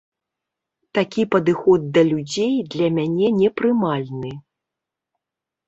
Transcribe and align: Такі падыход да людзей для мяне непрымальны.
Такі 0.97 1.25
падыход 1.35 1.85
да 1.99 2.05
людзей 2.09 2.55
для 2.77 2.87
мяне 2.97 3.27
непрымальны. 3.41 4.35